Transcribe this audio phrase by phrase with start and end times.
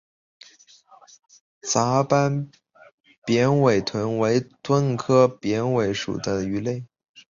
[1.61, 2.49] 杂斑
[3.23, 6.83] 扁尾鲀为鲀科扁尾鲀属的鱼类。